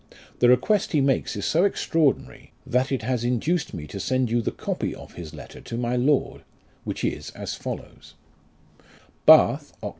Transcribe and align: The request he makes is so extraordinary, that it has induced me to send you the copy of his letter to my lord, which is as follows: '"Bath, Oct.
The 0.39 0.49
request 0.49 0.93
he 0.93 0.99
makes 0.99 1.35
is 1.35 1.45
so 1.45 1.63
extraordinary, 1.63 2.53
that 2.65 2.91
it 2.91 3.03
has 3.03 3.23
induced 3.23 3.71
me 3.71 3.85
to 3.85 3.99
send 3.99 4.31
you 4.31 4.41
the 4.41 4.49
copy 4.49 4.95
of 4.95 5.13
his 5.13 5.31
letter 5.31 5.61
to 5.61 5.77
my 5.77 5.95
lord, 5.95 6.41
which 6.85 7.03
is 7.03 7.29
as 7.35 7.53
follows: 7.53 8.15
'"Bath, 9.27 9.73
Oct. 9.83 9.89